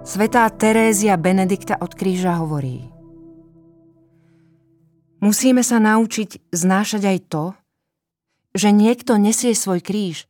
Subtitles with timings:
[0.00, 2.88] Svetá Terézia Benedikta od kríža hovorí
[5.20, 7.44] Musíme sa naučiť znášať aj to,
[8.56, 10.24] že niekto nesie svoj kríž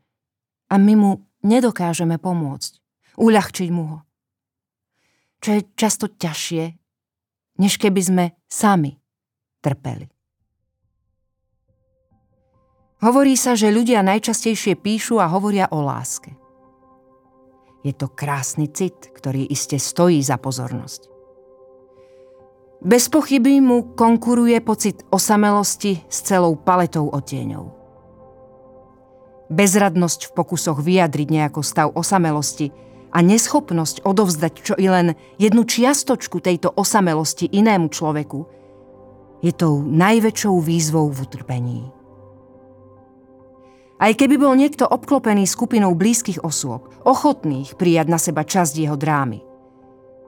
[0.66, 1.10] a my mu
[1.46, 2.82] nedokážeme pomôcť,
[3.14, 3.98] uľahčiť mu ho.
[5.38, 6.64] Čo je často ťažšie,
[7.62, 8.98] než keby sme sami
[9.62, 10.10] trpeli.
[13.06, 16.39] Hovorí sa, že ľudia najčastejšie píšu a hovoria o láske.
[17.80, 21.08] Je to krásny cit, ktorý iste stojí za pozornosť.
[22.80, 27.76] Bez pochyby mu konkuruje pocit osamelosti s celou paletou otieňov.
[29.52, 32.72] Bezradnosť v pokusoch vyjadriť nejako stav osamelosti
[33.12, 38.40] a neschopnosť odovzdať čo i len jednu čiastočku tejto osamelosti inému človeku
[39.44, 41.99] je tou najväčšou výzvou v utrpení.
[44.00, 49.44] Aj keby bol niekto obklopený skupinou blízkych osôb, ochotných prijať na seba časť jeho drámy,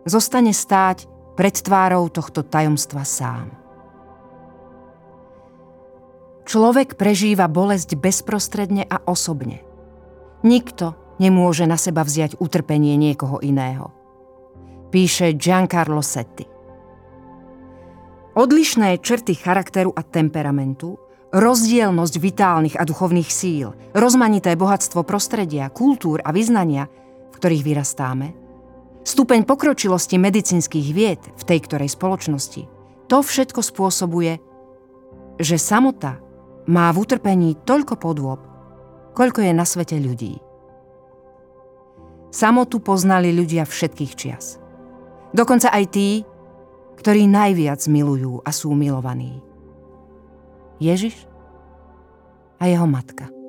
[0.05, 3.49] zostane stáť pred tvárou tohto tajomstva sám.
[6.45, 9.65] Človek prežíva bolesť bezprostredne a osobne.
[10.45, 13.89] Nikto nemôže na seba vziať utrpenie niekoho iného.
[14.93, 16.45] Píše Giancarlo Setti.
[18.37, 20.99] Odlišné črty charakteru a temperamentu
[21.33, 26.93] rozdielnosť vitálnych a duchovných síl, rozmanité bohatstvo prostredia, kultúr a vyznania,
[27.33, 28.37] v ktorých vyrastáme,
[29.03, 32.69] stupeň pokročilosti medicínskych vied v tej ktorej spoločnosti,
[33.09, 34.39] to všetko spôsobuje,
[35.41, 36.21] že samota
[36.69, 38.41] má v utrpení toľko podôb,
[39.17, 40.39] koľko je na svete ľudí.
[42.33, 44.57] Samotu poznali ľudia všetkých čias.
[45.37, 46.25] Dokonca aj tí,
[46.97, 49.41] ktorí najviac milujú a sú milovaní.
[50.81, 51.29] Ježiš
[52.63, 53.42] a jeho matka.